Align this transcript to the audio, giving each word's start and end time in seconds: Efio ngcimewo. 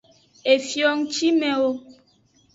Efio 0.55 0.89
ngcimewo. 0.99 1.71